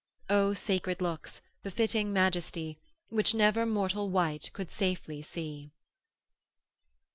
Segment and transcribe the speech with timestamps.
[0.31, 5.73] ———O sacred looks, befitting majesty, Which never mortal wight could safely see.